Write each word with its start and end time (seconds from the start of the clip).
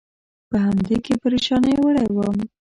په 0.49 0.57
همدې 0.65 0.97
کې 1.05 1.13
پرېشانۍ 1.23 1.75
وړی 1.79 2.05
یم. 2.15 2.37